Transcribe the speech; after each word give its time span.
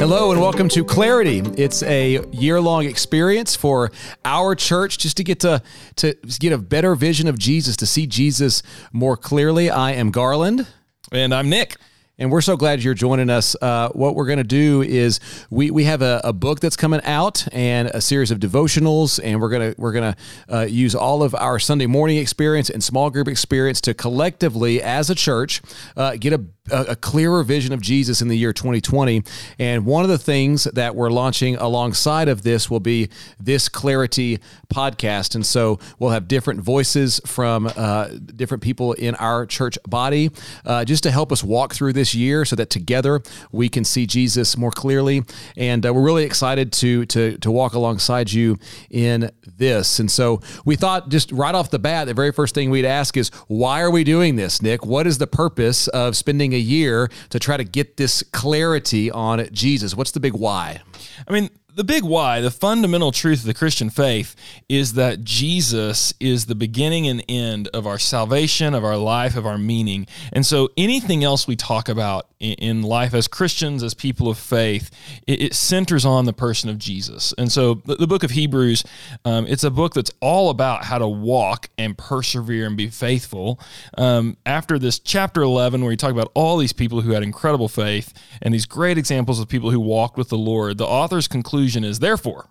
Hello 0.00 0.32
and 0.32 0.40
welcome 0.40 0.66
to 0.70 0.82
Clarity. 0.82 1.42
It's 1.58 1.82
a 1.82 2.24
year-long 2.32 2.86
experience 2.86 3.54
for 3.54 3.92
our 4.24 4.54
church 4.54 4.96
just 4.96 5.18
to 5.18 5.24
get 5.24 5.40
to 5.40 5.62
to 5.96 6.14
get 6.38 6.54
a 6.54 6.58
better 6.58 6.94
vision 6.94 7.28
of 7.28 7.38
Jesus, 7.38 7.76
to 7.76 7.84
see 7.86 8.06
Jesus 8.06 8.62
more 8.94 9.14
clearly. 9.18 9.68
I 9.68 9.92
am 9.92 10.10
Garland. 10.10 10.66
And 11.12 11.34
I'm 11.34 11.50
Nick. 11.50 11.76
And 12.20 12.30
we're 12.30 12.42
so 12.42 12.54
glad 12.54 12.82
you're 12.82 12.92
joining 12.92 13.30
us. 13.30 13.56
Uh, 13.62 13.88
what 13.92 14.14
we're 14.14 14.26
going 14.26 14.36
to 14.36 14.44
do 14.44 14.82
is 14.82 15.20
we, 15.48 15.70
we 15.70 15.84
have 15.84 16.02
a, 16.02 16.20
a, 16.22 16.34
book 16.34 16.60
that's 16.60 16.76
coming 16.76 17.00
out 17.04 17.48
and 17.50 17.88
a 17.88 18.02
series 18.02 18.30
of 18.30 18.38
devotionals, 18.38 19.18
and 19.24 19.40
we're 19.40 19.48
gonna 19.48 19.74
we're 19.78 19.92
gonna 19.92 20.16
uh, 20.52 20.60
use 20.60 20.94
all 20.94 21.22
of 21.22 21.34
our 21.34 21.58
Sunday 21.58 21.86
morning 21.86 22.18
experience 22.18 22.68
and 22.68 22.84
small 22.84 23.08
group 23.08 23.26
experience 23.26 23.80
to 23.80 23.94
collectively, 23.94 24.82
as 24.82 25.08
a 25.08 25.14
church, 25.14 25.62
uh, 25.96 26.16
get 26.16 26.34
a 26.34 26.44
a, 26.70 26.96
clearer 26.96 27.42
vision 27.42 27.72
of 27.72 27.80
Jesus 27.80 28.22
in 28.22 28.28
the 28.28 28.36
year 28.36 28.52
2020. 28.52 29.22
And 29.58 29.84
one 29.84 30.04
of 30.04 30.10
the 30.10 30.18
things 30.18 30.64
that 30.64 30.94
we're 30.94 31.10
launching 31.10 31.56
alongside 31.56 32.28
of 32.28 32.42
this 32.42 32.70
will 32.70 32.80
be 32.80 33.08
this 33.38 33.68
Clarity 33.68 34.38
podcast. 34.72 35.34
And 35.34 35.44
so 35.44 35.78
we'll 35.98 36.10
have 36.10 36.28
different 36.28 36.60
voices 36.60 37.20
from 37.26 37.70
uh, 37.76 38.08
different 38.36 38.62
people 38.62 38.92
in 38.94 39.14
our 39.16 39.46
church 39.46 39.78
body 39.86 40.30
uh, 40.64 40.84
just 40.84 41.02
to 41.04 41.10
help 41.10 41.32
us 41.32 41.42
walk 41.42 41.74
through 41.74 41.92
this 41.92 42.09
year 42.14 42.44
so 42.44 42.56
that 42.56 42.70
together 42.70 43.22
we 43.52 43.68
can 43.68 43.84
see 43.84 44.06
Jesus 44.06 44.56
more 44.56 44.70
clearly. 44.70 45.22
And 45.56 45.84
uh, 45.84 45.92
we're 45.94 46.02
really 46.02 46.24
excited 46.24 46.72
to, 46.74 47.06
to, 47.06 47.38
to 47.38 47.50
walk 47.50 47.74
alongside 47.74 48.32
you 48.32 48.58
in 48.90 49.30
this. 49.56 49.98
And 49.98 50.10
so 50.10 50.40
we 50.64 50.76
thought 50.76 51.08
just 51.08 51.32
right 51.32 51.54
off 51.54 51.70
the 51.70 51.78
bat, 51.78 52.06
the 52.06 52.14
very 52.14 52.32
first 52.32 52.54
thing 52.54 52.70
we'd 52.70 52.84
ask 52.84 53.16
is, 53.16 53.30
why 53.46 53.80
are 53.80 53.90
we 53.90 54.04
doing 54.04 54.36
this, 54.36 54.62
Nick? 54.62 54.84
What 54.84 55.06
is 55.06 55.18
the 55.18 55.26
purpose 55.26 55.88
of 55.88 56.16
spending 56.16 56.52
a 56.52 56.58
year 56.58 57.10
to 57.30 57.38
try 57.38 57.56
to 57.56 57.64
get 57.64 57.96
this 57.96 58.22
clarity 58.32 59.10
on 59.10 59.48
Jesus? 59.52 59.94
What's 59.94 60.12
the 60.12 60.20
big 60.20 60.34
why? 60.34 60.80
I 61.26 61.32
mean, 61.32 61.50
the 61.74 61.84
big 61.84 62.04
why, 62.04 62.40
the 62.40 62.50
fundamental 62.50 63.12
truth 63.12 63.40
of 63.40 63.46
the 63.46 63.54
Christian 63.54 63.90
faith 63.90 64.36
is 64.68 64.94
that 64.94 65.24
Jesus 65.24 66.14
is 66.20 66.46
the 66.46 66.54
beginning 66.54 67.06
and 67.06 67.24
end 67.28 67.68
of 67.68 67.86
our 67.86 67.98
salvation, 67.98 68.74
of 68.74 68.84
our 68.84 68.96
life, 68.96 69.36
of 69.36 69.46
our 69.46 69.58
meaning. 69.58 70.06
And 70.32 70.44
so 70.46 70.70
anything 70.76 71.24
else 71.24 71.46
we 71.46 71.56
talk 71.56 71.88
about 71.88 72.29
in 72.40 72.82
life 72.82 73.12
as 73.12 73.28
Christians, 73.28 73.82
as 73.82 73.92
people 73.92 74.28
of 74.28 74.38
faith, 74.38 74.90
it, 75.26 75.54
centers 75.54 76.04
on 76.04 76.24
the 76.24 76.32
person 76.32 76.70
of 76.70 76.78
Jesus. 76.78 77.34
And 77.36 77.52
so 77.52 77.74
the, 77.84 78.06
book 78.06 78.24
of 78.24 78.30
Hebrews, 78.30 78.82
um, 79.24 79.46
it's 79.46 79.62
a 79.62 79.70
book 79.70 79.94
that's 79.94 80.10
all 80.20 80.50
about 80.50 80.84
how 80.84 80.98
to 80.98 81.06
walk 81.06 81.68
and 81.76 81.96
persevere 81.96 82.66
and 82.66 82.76
be 82.76 82.88
faithful. 82.88 83.60
Um, 83.96 84.38
after 84.46 84.78
this 84.78 84.98
chapter 84.98 85.42
11, 85.42 85.82
where 85.82 85.90
you 85.90 85.96
talk 85.96 86.12
about 86.12 86.32
all 86.34 86.56
these 86.56 86.72
people 86.72 87.02
who 87.02 87.12
had 87.12 87.22
incredible 87.22 87.68
faith 87.68 88.14
and 88.40 88.54
these 88.54 88.66
great 88.66 88.96
examples 88.96 89.38
of 89.38 89.48
people 89.48 89.70
who 89.70 89.80
walked 89.80 90.16
with 90.16 90.30
the 90.30 90.38
Lord, 90.38 90.78
the 90.78 90.86
author's 90.86 91.28
conclusion 91.28 91.84
is 91.84 91.98
therefore, 91.98 92.46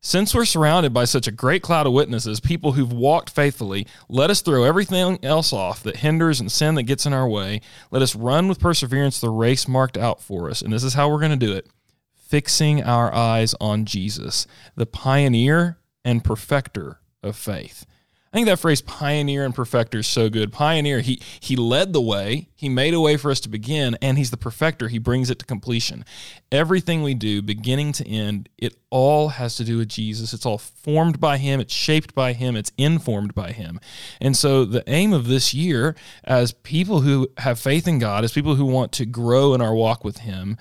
since 0.00 0.34
we're 0.34 0.44
surrounded 0.44 0.94
by 0.94 1.04
such 1.04 1.26
a 1.26 1.32
great 1.32 1.62
cloud 1.62 1.86
of 1.86 1.92
witnesses, 1.92 2.40
people 2.40 2.72
who've 2.72 2.92
walked 2.92 3.30
faithfully, 3.30 3.86
let 4.08 4.30
us 4.30 4.40
throw 4.40 4.64
everything 4.64 5.18
else 5.22 5.52
off 5.52 5.82
that 5.82 5.98
hinders 5.98 6.40
and 6.40 6.50
sin 6.50 6.74
that 6.76 6.84
gets 6.84 7.04
in 7.04 7.12
our 7.12 7.28
way. 7.28 7.60
Let 7.90 8.02
us 8.02 8.16
run 8.16 8.48
with 8.48 8.60
perseverance 8.60 9.20
the 9.20 9.28
race 9.28 9.68
marked 9.68 9.98
out 9.98 10.22
for 10.22 10.48
us. 10.48 10.62
And 10.62 10.72
this 10.72 10.84
is 10.84 10.94
how 10.94 11.10
we're 11.10 11.20
going 11.20 11.38
to 11.38 11.46
do 11.46 11.52
it 11.52 11.68
fixing 12.14 12.82
our 12.82 13.12
eyes 13.12 13.56
on 13.60 13.84
Jesus, 13.84 14.46
the 14.76 14.86
pioneer 14.86 15.78
and 16.04 16.22
perfecter 16.22 17.00
of 17.24 17.36
faith. 17.36 17.84
I 18.32 18.36
think 18.36 18.46
that 18.46 18.60
phrase 18.60 18.80
pioneer 18.80 19.44
and 19.44 19.52
perfecter 19.52 19.98
is 19.98 20.06
so 20.06 20.30
good. 20.30 20.52
Pioneer, 20.52 21.00
he 21.00 21.20
he 21.40 21.56
led 21.56 21.92
the 21.92 22.00
way, 22.00 22.46
he 22.54 22.68
made 22.68 22.94
a 22.94 23.00
way 23.00 23.16
for 23.16 23.28
us 23.28 23.40
to 23.40 23.48
begin, 23.48 23.98
and 24.00 24.16
he's 24.16 24.30
the 24.30 24.36
perfecter. 24.36 24.86
He 24.86 24.98
brings 24.98 25.30
it 25.30 25.40
to 25.40 25.44
completion. 25.44 26.04
Everything 26.52 27.02
we 27.02 27.14
do, 27.14 27.42
beginning 27.42 27.90
to 27.94 28.06
end, 28.06 28.48
it 28.56 28.76
all 28.88 29.30
has 29.30 29.56
to 29.56 29.64
do 29.64 29.78
with 29.78 29.88
Jesus. 29.88 30.32
It's 30.32 30.46
all 30.46 30.58
formed 30.58 31.18
by 31.18 31.38
him, 31.38 31.58
it's 31.58 31.74
shaped 31.74 32.14
by 32.14 32.32
him, 32.32 32.54
it's 32.54 32.70
informed 32.78 33.34
by 33.34 33.50
him. 33.50 33.80
And 34.20 34.36
so 34.36 34.64
the 34.64 34.88
aim 34.88 35.12
of 35.12 35.26
this 35.26 35.52
year 35.52 35.96
as 36.22 36.52
people 36.52 37.00
who 37.00 37.28
have 37.38 37.58
faith 37.58 37.88
in 37.88 37.98
God, 37.98 38.22
as 38.22 38.32
people 38.32 38.54
who 38.54 38.64
want 38.64 38.92
to 38.92 39.06
grow 39.06 39.54
in 39.54 39.60
our 39.60 39.74
walk 39.74 40.04
with 40.04 40.18
him, 40.18 40.56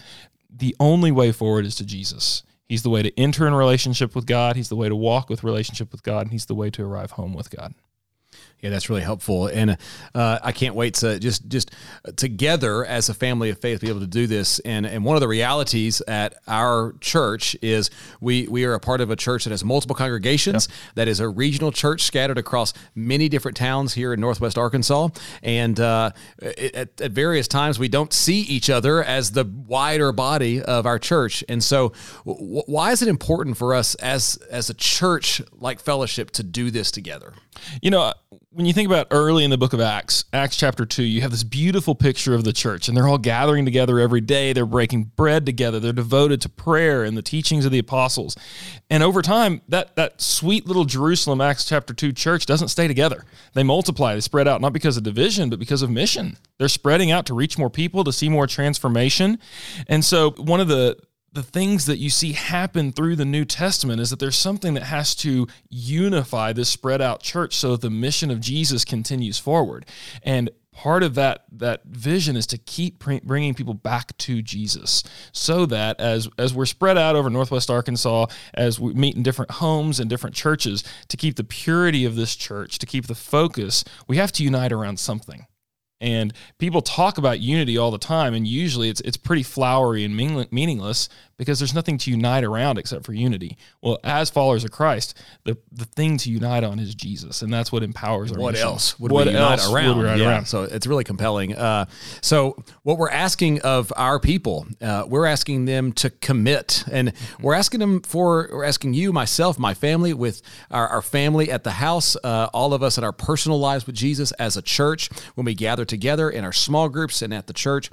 the 0.49 0.75
only 0.79 1.11
way 1.11 1.31
forward 1.31 1.67
is 1.67 1.75
to 1.75 1.85
Jesus. 1.85 2.41
He's 2.69 2.83
the 2.83 2.89
way 2.91 3.01
to 3.01 3.19
enter 3.19 3.47
in 3.47 3.55
relationship 3.55 4.15
with 4.15 4.27
God. 4.27 4.55
He's 4.55 4.69
the 4.69 4.75
way 4.75 4.87
to 4.87 4.95
walk 4.95 5.27
with 5.27 5.43
relationship 5.43 5.91
with 5.91 6.03
God. 6.03 6.21
And 6.21 6.31
he's 6.31 6.45
the 6.45 6.55
way 6.55 6.69
to 6.69 6.83
arrive 6.85 7.11
home 7.11 7.33
with 7.33 7.49
God. 7.49 7.73
Yeah, 8.61 8.71
that's 8.71 8.89
really 8.89 9.03
helpful, 9.03 9.47
and 9.47 9.77
uh, 10.13 10.39
I 10.43 10.51
can't 10.51 10.75
wait 10.75 10.95
to 10.95 11.17
just 11.17 11.47
just 11.47 11.71
together 12.17 12.83
as 12.85 13.07
a 13.07 13.13
family 13.13 13.49
of 13.49 13.59
faith 13.59 13.79
be 13.79 13.87
able 13.87 14.01
to 14.01 14.07
do 14.07 14.27
this. 14.27 14.59
And 14.59 14.85
and 14.85 15.05
one 15.05 15.15
of 15.15 15.21
the 15.21 15.29
realities 15.29 16.01
at 16.01 16.35
our 16.45 16.93
church 16.99 17.55
is 17.61 17.89
we 18.19 18.49
we 18.49 18.65
are 18.65 18.73
a 18.73 18.79
part 18.79 18.99
of 18.99 19.11
a 19.11 19.15
church 19.15 19.45
that 19.45 19.51
has 19.51 19.63
multiple 19.63 19.95
congregations. 19.95 20.67
Yeah. 20.69 20.75
That 20.95 21.07
is 21.07 21.21
a 21.21 21.29
regional 21.29 21.71
church 21.71 22.03
scattered 22.03 22.37
across 22.37 22.73
many 22.95 23.29
different 23.29 23.55
towns 23.55 23.93
here 23.93 24.13
in 24.13 24.19
Northwest 24.19 24.57
Arkansas, 24.57 25.07
and 25.41 25.79
uh, 25.79 26.11
at, 26.41 26.99
at 26.99 27.11
various 27.11 27.47
times 27.47 27.79
we 27.79 27.87
don't 27.87 28.11
see 28.11 28.41
each 28.41 28.69
other 28.69 29.01
as 29.01 29.31
the 29.31 29.45
wider 29.45 30.11
body 30.11 30.61
of 30.61 30.85
our 30.85 30.99
church. 30.99 31.45
And 31.47 31.63
so, 31.63 31.93
w- 32.25 32.63
why 32.65 32.91
is 32.91 33.01
it 33.01 33.07
important 33.07 33.55
for 33.55 33.73
us 33.73 33.95
as 33.95 34.35
as 34.51 34.69
a 34.69 34.73
church 34.73 35.41
like 35.53 35.79
fellowship 35.79 36.31
to 36.31 36.43
do 36.43 36.71
this 36.71 36.91
together? 36.91 37.35
You 37.81 37.91
know 37.91 38.13
when 38.51 38.65
you 38.65 38.73
think 38.73 38.87
about 38.89 39.07
early 39.11 39.43
in 39.43 39.51
the 39.51 39.57
book 39.57 39.73
of 39.73 39.79
Acts, 39.79 40.25
Acts 40.33 40.57
chapter 40.57 40.83
2, 40.85 41.03
you 41.03 41.21
have 41.21 41.29
this 41.29 41.43
beautiful 41.43 41.93
picture 41.93 42.33
of 42.33 42.43
the 42.43 42.51
church, 42.51 42.87
and 42.87 42.97
they're 42.97 43.07
all 43.07 43.19
gathering 43.19 43.63
together 43.63 43.99
every 43.99 44.21
day. 44.21 44.53
They're 44.53 44.65
breaking 44.65 45.11
bread 45.15 45.45
together. 45.45 45.79
They're 45.79 45.93
devoted 45.93 46.41
to 46.41 46.49
prayer 46.49 47.03
and 47.03 47.15
the 47.15 47.21
teachings 47.21 47.65
of 47.65 47.71
the 47.71 47.79
apostles. 47.79 48.35
And 48.89 49.03
over 49.03 49.21
time, 49.21 49.61
that, 49.67 49.95
that 49.97 50.19
sweet 50.19 50.65
little 50.65 50.85
Jerusalem, 50.85 51.41
Acts 51.41 51.65
chapter 51.65 51.93
2 51.93 52.11
church 52.11 52.47
doesn't 52.47 52.69
stay 52.69 52.87
together. 52.87 53.23
They 53.53 53.63
multiply, 53.63 54.15
they 54.15 54.21
spread 54.21 54.47
out, 54.47 54.61
not 54.61 54.73
because 54.73 54.97
of 54.97 55.03
division, 55.03 55.49
but 55.51 55.59
because 55.59 55.83
of 55.83 55.91
mission. 55.91 56.35
They're 56.57 56.69
spreading 56.69 57.11
out 57.11 57.27
to 57.27 57.35
reach 57.35 57.57
more 57.57 57.69
people, 57.69 58.03
to 58.03 58.11
see 58.11 58.29
more 58.29 58.47
transformation. 58.47 59.37
And 59.87 60.03
so, 60.03 60.31
one 60.31 60.59
of 60.59 60.67
the 60.67 60.97
the 61.31 61.43
things 61.43 61.85
that 61.85 61.97
you 61.97 62.09
see 62.09 62.33
happen 62.33 62.91
through 62.91 63.15
the 63.15 63.25
New 63.25 63.45
Testament 63.45 64.01
is 64.01 64.09
that 64.09 64.19
there's 64.19 64.37
something 64.37 64.73
that 64.73 64.83
has 64.83 65.15
to 65.15 65.47
unify 65.69 66.53
this 66.53 66.69
spread 66.69 67.01
out 67.01 67.21
church 67.21 67.55
so 67.55 67.71
that 67.71 67.81
the 67.81 67.89
mission 67.89 68.31
of 68.31 68.39
Jesus 68.39 68.83
continues 68.83 69.37
forward. 69.37 69.85
And 70.23 70.49
part 70.71 71.03
of 71.03 71.15
that 71.15 71.43
that 71.51 71.83
vision 71.83 72.37
is 72.37 72.47
to 72.47 72.57
keep 72.57 73.03
bringing 73.23 73.53
people 73.53 73.73
back 73.73 74.15
to 74.17 74.41
Jesus 74.41 75.03
so 75.33 75.65
that 75.65 75.99
as 75.99 76.29
as 76.37 76.53
we're 76.53 76.65
spread 76.65 76.97
out 76.97 77.17
over 77.17 77.29
northwest 77.29 77.69
Arkansas 77.69 78.27
as 78.53 78.79
we 78.79 78.93
meet 78.93 79.13
in 79.13 79.21
different 79.21 79.51
homes 79.51 79.99
and 79.99 80.09
different 80.09 80.35
churches 80.37 80.85
to 81.09 81.17
keep 81.17 81.35
the 81.35 81.43
purity 81.43 82.05
of 82.05 82.15
this 82.15 82.33
church 82.33 82.79
to 82.79 82.85
keep 82.85 83.07
the 83.07 83.15
focus 83.15 83.83
we 84.07 84.15
have 84.15 84.31
to 84.31 84.43
unite 84.43 84.71
around 84.71 84.99
something 84.99 85.47
and 86.01 86.33
people 86.57 86.81
talk 86.81 87.17
about 87.17 87.39
unity 87.39 87.77
all 87.77 87.91
the 87.91 87.97
time, 87.97 88.33
and 88.33 88.47
usually 88.47 88.89
it's 88.89 89.01
it's 89.01 89.17
pretty 89.17 89.43
flowery 89.43 90.03
and 90.03 90.15
meaningless 90.51 91.09
because 91.39 91.57
there's 91.57 91.73
nothing 91.73 91.97
to 91.97 92.11
unite 92.11 92.43
around 92.43 92.77
except 92.77 93.05
for 93.05 93.13
unity. 93.13 93.57
Well, 93.81 93.97
as 94.03 94.29
followers 94.29 94.65
of 94.65 94.71
Christ, 94.71 95.17
the 95.45 95.57
the 95.71 95.85
thing 95.85 96.17
to 96.17 96.29
unite 96.29 96.63
on 96.65 96.79
is 96.79 96.93
Jesus, 96.93 97.41
and 97.41 97.51
that's 97.51 97.71
what 97.71 97.81
empowers 97.81 98.31
our 98.33 98.37
What 98.37 98.51
mission. 98.51 98.67
else 98.67 98.99
would 98.99 99.11
what 99.11 99.25
we 99.25 99.31
unite 99.33 99.65
around? 99.65 99.97
We 99.97 100.05
yeah. 100.05 100.27
around? 100.27 100.45
So 100.45 100.63
it's 100.63 100.85
really 100.85 101.05
compelling. 101.05 101.55
Uh, 101.55 101.85
so 102.21 102.61
what 102.83 102.97
we're 102.97 103.09
asking 103.09 103.61
of 103.61 103.93
our 103.95 104.19
people, 104.19 104.67
uh, 104.81 105.05
we're 105.07 105.25
asking 105.25 105.63
them 105.63 105.93
to 105.93 106.09
commit, 106.09 106.83
and 106.91 107.13
we're 107.41 107.53
asking 107.55 107.79
them 107.79 108.01
for 108.01 108.49
we're 108.51 108.65
asking 108.65 108.93
you, 108.93 109.13
myself, 109.13 109.57
my 109.57 109.73
family, 109.73 110.13
with 110.13 110.41
our, 110.69 110.89
our 110.89 111.01
family 111.01 111.49
at 111.49 111.63
the 111.63 111.71
house, 111.71 112.17
uh, 112.21 112.49
all 112.53 112.73
of 112.73 112.83
us 112.83 112.97
in 112.97 113.03
our 113.05 113.13
personal 113.13 113.59
lives 113.59 113.87
with 113.87 113.95
Jesus 113.95 114.33
as 114.33 114.57
a 114.57 114.61
church 114.61 115.09
when 115.35 115.45
we 115.45 115.55
gather 115.55 115.85
together 115.85 116.29
in 116.29 116.43
our 116.43 116.53
small 116.53 116.89
groups 116.89 117.21
and 117.21 117.33
at 117.33 117.47
the 117.47 117.53
church 117.53 117.89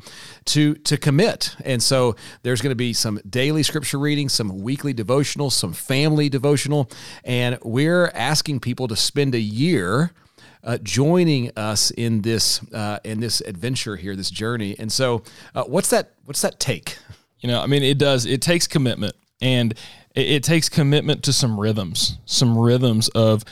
to 0.46 0.74
to 0.74 0.96
commit. 0.96 1.54
And 1.64 1.80
so 1.80 2.16
there's 2.42 2.60
going 2.60 2.72
to 2.72 2.74
be 2.74 2.92
some 2.92 3.20
daily 3.36 3.62
scripture 3.62 3.98
reading, 3.98 4.30
some 4.30 4.62
weekly 4.62 4.94
devotional, 4.94 5.50
some 5.50 5.74
family 5.74 6.30
devotional, 6.30 6.90
and 7.22 7.58
we're 7.62 8.06
asking 8.14 8.58
people 8.58 8.88
to 8.88 8.96
spend 8.96 9.34
a 9.34 9.38
year 9.38 10.10
uh, 10.64 10.78
joining 10.78 11.50
us 11.54 11.90
in 11.90 12.22
this 12.22 12.62
uh, 12.72 12.98
in 13.04 13.20
this 13.20 13.42
adventure 13.42 13.96
here, 13.96 14.16
this 14.16 14.30
journey. 14.30 14.74
And 14.78 14.90
so, 14.90 15.22
uh, 15.54 15.64
what's 15.64 15.90
that? 15.90 16.14
What's 16.24 16.40
that 16.40 16.58
take? 16.58 16.96
You 17.40 17.50
know, 17.50 17.60
I 17.60 17.66
mean, 17.66 17.82
it 17.82 17.98
does. 17.98 18.24
It 18.24 18.40
takes 18.40 18.66
commitment, 18.66 19.14
and 19.42 19.72
it, 20.14 20.30
it 20.30 20.42
takes 20.42 20.70
commitment 20.70 21.22
to 21.24 21.32
some 21.34 21.60
rhythms, 21.60 22.16
some 22.24 22.56
rhythms 22.56 23.08
of, 23.10 23.44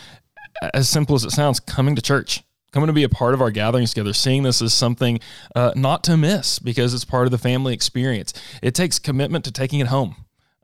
as 0.72 0.88
simple 0.88 1.14
as 1.14 1.24
it 1.24 1.30
sounds, 1.32 1.60
coming 1.60 1.94
to 1.94 2.00
church 2.00 2.42
coming 2.74 2.88
to 2.88 2.92
be 2.92 3.04
a 3.04 3.08
part 3.08 3.32
of 3.34 3.40
our 3.40 3.50
gatherings 3.50 3.90
together, 3.94 4.12
seeing 4.12 4.42
this 4.42 4.60
as 4.60 4.74
something 4.74 5.20
uh, 5.54 5.72
not 5.76 6.02
to 6.04 6.16
miss 6.16 6.58
because 6.58 6.92
it's 6.92 7.04
part 7.06 7.26
of 7.26 7.30
the 7.30 7.38
family 7.38 7.72
experience. 7.72 8.34
It 8.60 8.74
takes 8.74 8.98
commitment 8.98 9.44
to 9.46 9.52
taking 9.52 9.80
it 9.80 9.86
home. 9.86 10.16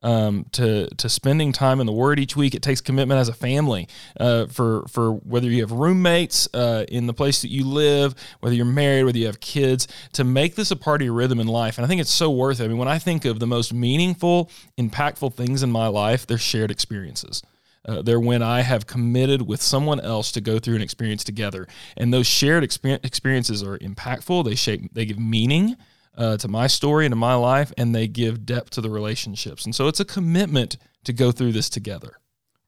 um, 0.03 0.47
to 0.53 0.89
to 0.97 1.09
spending 1.09 1.53
time 1.53 1.81
in 1.81 1.87
the 1.87 1.93
Word 1.93 2.19
each 2.19 2.37
week. 2.37 2.55
It 2.55 2.63
takes 2.63 2.81
commitment 2.81 3.21
as 3.21 3.29
a 3.29 3.35
family 3.35 3.89
uh, 4.19 4.47
for 4.47 4.85
for 4.89 5.13
whether 5.13 5.49
you 5.49 5.61
have 5.61 5.73
roommates 5.73 6.49
uh, 6.55 6.85
in 6.89 7.07
the 7.07 7.13
place 7.15 7.43
that 7.43 7.51
you 7.51 7.65
live, 7.65 8.15
whether 8.41 8.55
you're 8.55 8.65
married, 8.65 9.05
whether 9.05 9.19
you 9.19 9.27
have 9.27 9.41
kids, 9.41 9.89
to 10.15 10.25
make 10.25 10.55
this 10.55 10.71
a 10.71 10.77
part 10.77 11.03
of 11.03 11.05
your 11.05 11.15
rhythm 11.15 11.41
in 11.41 11.47
life. 11.47 11.79
And 11.79 11.85
I 11.85 11.89
think 11.89 12.01
it's 12.01 12.13
so 12.15 12.31
worth 12.31 12.61
it. 12.61 12.65
I 12.65 12.69
mean, 12.69 12.79
when 12.79 12.89
I 12.89 12.99
think 12.99 13.25
of 13.25 13.41
the 13.41 13.47
most 13.47 13.73
meaningful, 13.73 14.51
impactful 14.79 15.35
things 15.35 15.63
in 15.63 15.71
my 15.71 15.89
life, 15.89 16.27
they're 16.27 16.39
shared 16.39 16.71
experiences. 16.71 17.43
Uh, 17.87 18.03
they're 18.03 18.21
when 18.21 18.43
I 18.43 18.61
have 18.61 18.87
committed 18.87 19.43
with 19.43 19.63
someone 19.63 20.01
else 20.01 20.33
to 20.33 20.41
go 20.41 20.59
through 20.59 20.77
an 20.77 20.83
experience 20.83 21.25
together, 21.25 21.67
and 21.97 22.13
those 22.13 22.27
shared 22.27 22.63
experiences 22.63 23.63
are 23.63 23.79
impactful. 23.79 24.45
They 24.45 24.55
shape, 24.55 24.93
they 24.93 25.07
give 25.07 25.19
meaning 25.19 25.77
uh, 26.17 26.37
to 26.39 26.49
my 26.49 26.67
story 26.67 27.07
and 27.07 27.13
to 27.13 27.17
my 27.17 27.35
life, 27.35 27.73
and 27.79 27.95
they 27.95 28.07
give 28.07 28.45
depth 28.45 28.71
to 28.71 28.81
the 28.81 28.91
relationships. 28.91 29.65
And 29.65 29.75
so 29.75 29.89
it's 29.89 30.01
a 30.01 30.05
commitment 30.05 30.77
to 31.05 31.13
go 31.13 31.33
through 31.33 31.53
this 31.53 31.71
together. 31.71 32.19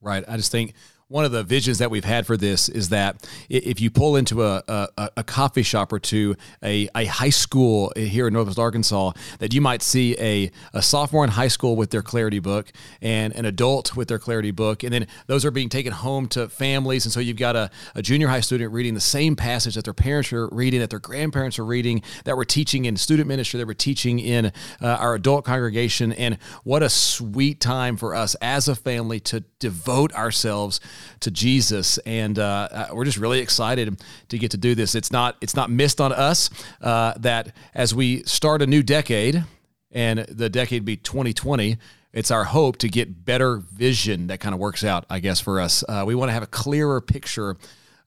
Right. 0.01 0.23
I 0.27 0.35
just 0.35 0.51
think 0.51 0.73
one 1.07 1.25
of 1.25 1.31
the 1.31 1.43
visions 1.43 1.77
that 1.79 1.91
we've 1.91 2.05
had 2.05 2.25
for 2.25 2.37
this 2.37 2.69
is 2.69 2.89
that 2.89 3.27
if 3.49 3.79
you 3.81 3.91
pull 3.91 4.15
into 4.15 4.43
a, 4.43 4.63
a, 4.67 5.09
a, 5.17 5.23
coffee 5.23 5.63
shop 5.63 5.91
or 5.91 5.99
two, 5.99 6.35
a, 6.63 6.87
a 6.95 7.05
high 7.05 7.29
school 7.29 7.91
here 7.95 8.27
in 8.27 8.33
Northwest 8.33 8.57
Arkansas, 8.57 9.11
that 9.39 9.53
you 9.53 9.61
might 9.61 9.81
see 9.81 10.15
a, 10.19 10.51
a 10.73 10.81
sophomore 10.81 11.23
in 11.23 11.31
high 11.31 11.49
school 11.49 11.75
with 11.75 11.91
their 11.91 12.01
clarity 12.01 12.39
book 12.39 12.71
and 13.01 13.33
an 13.35 13.45
adult 13.45 13.95
with 13.95 14.07
their 14.07 14.19
clarity 14.19 14.51
book. 14.51 14.83
And 14.83 14.93
then 14.93 15.07
those 15.27 15.45
are 15.45 15.51
being 15.51 15.69
taken 15.69 15.91
home 15.91 16.27
to 16.29 16.49
families. 16.49 17.05
And 17.05 17.13
so 17.13 17.19
you've 17.19 17.37
got 17.37 17.55
a, 17.55 17.69
a 17.95 18.01
junior 18.01 18.27
high 18.27 18.39
student 18.39 18.71
reading 18.71 18.93
the 18.93 19.01
same 19.01 19.35
passage 19.35 19.75
that 19.75 19.83
their 19.83 19.93
parents 19.93 20.31
are 20.31 20.47
reading, 20.47 20.79
that 20.79 20.89
their 20.89 20.99
grandparents 20.99 21.59
are 21.59 21.65
reading, 21.65 22.01
that 22.25 22.37
we're 22.37 22.43
teaching 22.43 22.85
in 22.85 22.95
student 22.97 23.27
ministry, 23.27 23.59
that 23.59 23.67
we're 23.67 23.73
teaching 23.73 24.19
in 24.19 24.47
uh, 24.81 24.87
our 24.87 25.15
adult 25.15 25.45
congregation. 25.45 26.13
And 26.13 26.37
what 26.63 26.81
a 26.81 26.89
sweet 26.89 27.59
time 27.59 27.97
for 27.97 28.15
us 28.15 28.35
as 28.41 28.67
a 28.67 28.75
family 28.75 29.19
to 29.21 29.41
devote 29.59 30.13
ourselves 30.13 30.79
to 31.21 31.31
Jesus, 31.31 31.97
and 31.99 32.37
uh, 32.39 32.67
uh, 32.71 32.87
we're 32.93 33.05
just 33.05 33.17
really 33.17 33.39
excited 33.39 34.01
to 34.29 34.37
get 34.37 34.51
to 34.51 34.57
do 34.57 34.75
this. 34.75 34.95
It's 34.95 35.11
not 35.11 35.37
it's 35.41 35.55
not 35.55 35.69
missed 35.69 36.01
on 36.01 36.11
us 36.11 36.49
uh, 36.81 37.13
that 37.17 37.55
as 37.73 37.93
we 37.93 38.23
start 38.23 38.61
a 38.61 38.67
new 38.67 38.83
decade, 38.83 39.43
and 39.91 40.19
the 40.19 40.49
decade 40.49 40.85
be 40.85 40.97
2020 40.97 41.77
it's 42.13 42.29
our 42.29 42.43
hope 42.43 42.77
to 42.77 42.87
get 42.87 43.25
better 43.25 43.57
vision 43.57 44.27
that 44.27 44.39
kind 44.39 44.53
of 44.53 44.59
works 44.59 44.83
out, 44.83 45.03
I 45.09 45.19
guess, 45.19 45.39
for 45.39 45.59
us. 45.59 45.83
Uh, 45.89 46.03
we 46.05 46.13
want 46.13 46.29
to 46.29 46.33
have 46.33 46.43
a 46.43 46.47
clearer 46.47 47.01
picture 47.01 47.57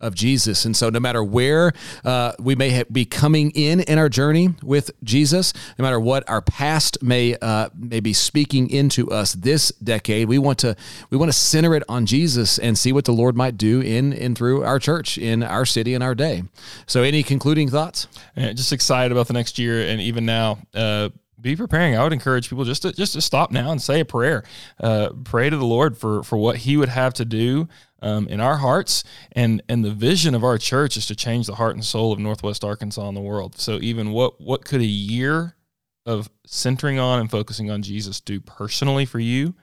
of 0.01 0.15
Jesus. 0.15 0.65
And 0.65 0.77
so, 0.77 0.91
no 0.91 1.01
matter 1.01 1.23
where 1.23 1.73
uh, 2.05 2.33
we 2.39 2.55
may 2.55 2.71
ha- 2.71 2.85
be 2.91 3.05
coming 3.05 3.51
in 3.53 3.81
in 3.81 3.99
our 3.99 4.09
journey 4.09 4.51
with 4.63 4.91
Jesus, 5.03 5.53
no 5.79 5.83
matter 5.83 5.99
what 5.99 6.29
our 6.29 6.43
past 6.43 7.03
may 7.03 7.37
uh, 7.41 7.71
may 7.75 8.01
be 8.01 8.13
speaking 8.13 8.69
into 8.71 9.11
us 9.11 9.33
this 9.33 9.71
decade, 9.83 10.29
we 10.29 10.39
want 10.39 10.59
to 10.61 10.77
we 11.11 11.17
want 11.17 11.31
to 11.31 11.39
center 11.39 11.75
it 11.75 11.83
on 11.89 12.07
Jesus 12.07 12.59
and 12.59 12.77
see 12.77 12.93
what 12.93 13.05
the 13.05 13.13
Lord 13.13 13.37
might 13.37 13.57
do 13.57 13.81
in 13.81 14.13
and 14.13 14.37
through 14.37 14.65
our 14.65 14.79
church, 14.79 15.19
in 15.19 15.43
our 15.43 15.65
city, 15.65 15.95
in 15.95 16.03
our 16.03 16.15
day. 16.15 16.43
So, 16.87 17.03
any 17.03 17.23
concluding 17.23 17.69
thoughts? 17.71 18.09
Yeah, 18.37 18.53
just 18.53 18.73
excited 18.73 19.13
about 19.13 19.29
the 19.29 19.35
next 19.35 19.59
year, 19.59 19.87
and 19.87 20.01
even 20.01 20.27
now. 20.27 20.59
Uh, 20.75 21.11
be 21.39 21.55
preparing. 21.55 21.97
I 21.97 22.03
would 22.03 22.15
encourage 22.15 22.49
people 22.49 22.65
just 22.65 22.83
to 22.83 22.93
just 22.93 23.13
to 23.13 23.21
stop 23.21 23.53
now 23.53 23.71
and 23.71 23.81
say 23.81 24.01
a 24.01 24.05
prayer. 24.05 24.43
Uh, 24.81 25.11
pray 25.23 25.49
to 25.49 25.57
the 25.57 25.67
Lord 25.67 25.97
for 25.97 26.23
for 26.23 26.37
what 26.37 26.57
He 26.57 26.77
would 26.77 26.89
have 26.89 27.15
to 27.15 27.25
do 27.25 27.69
um, 28.03 28.29
in 28.29 28.41
our 28.41 28.57
hearts. 28.57 29.05
And 29.33 29.63
and 29.69 29.85
the 29.85 29.91
vision 29.91 30.35
of 30.35 30.45
our 30.45 30.59
church 30.59 30.97
is 30.97 31.07
to 31.07 31.15
change 31.15 31.47
the 31.47 31.57
heart 31.57 31.75
and 31.75 31.85
soul 31.85 32.13
of 32.13 32.19
Northwest 32.19 32.65
Arkansas 32.65 33.07
and 33.07 33.17
the 33.17 33.21
world. 33.21 33.59
So 33.59 33.79
even 33.81 34.11
what 34.13 34.41
what 34.41 34.65
could 34.65 34.81
a 34.81 34.87
year 34.87 35.57
of 36.05 36.31
centering 36.47 36.99
on 36.99 37.21
and 37.21 37.31
focusing 37.31 37.71
on 37.71 37.83
Jesus 37.83 38.21
do 38.21 38.41
personally 38.41 39.05
for 39.05 39.19
you, 39.19 39.55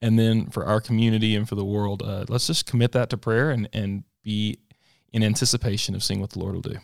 and 0.00 0.18
then 0.18 0.46
for 0.46 0.64
our 0.64 0.80
community 0.80 1.36
and 1.36 1.48
for 1.48 1.54
the 1.54 1.64
world? 1.64 2.02
Uh, 2.02 2.24
let's 2.28 2.46
just 2.46 2.66
commit 2.66 2.92
that 2.92 3.10
to 3.10 3.16
prayer 3.16 3.50
and 3.50 3.68
and 3.72 4.04
be 4.22 4.58
in 5.12 5.22
anticipation 5.22 5.94
of 5.94 6.02
seeing 6.02 6.20
what 6.20 6.30
the 6.30 6.38
Lord 6.38 6.54
will 6.54 6.62
do. 6.62 6.76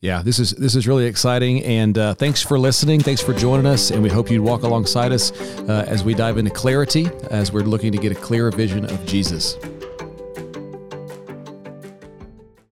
Yeah, 0.00 0.22
this 0.22 0.38
is 0.38 0.52
this 0.52 0.76
is 0.76 0.86
really 0.86 1.06
exciting, 1.06 1.64
and 1.64 1.98
uh, 1.98 2.14
thanks 2.14 2.40
for 2.40 2.56
listening. 2.56 3.00
Thanks 3.00 3.20
for 3.20 3.34
joining 3.34 3.66
us, 3.66 3.90
and 3.90 4.00
we 4.00 4.08
hope 4.08 4.30
you'd 4.30 4.42
walk 4.42 4.62
alongside 4.62 5.10
us 5.10 5.32
uh, 5.68 5.84
as 5.88 6.04
we 6.04 6.14
dive 6.14 6.38
into 6.38 6.52
clarity, 6.52 7.08
as 7.32 7.52
we're 7.52 7.62
looking 7.62 7.90
to 7.90 7.98
get 7.98 8.12
a 8.12 8.14
clearer 8.14 8.52
vision 8.52 8.84
of 8.84 9.04
Jesus. 9.06 9.56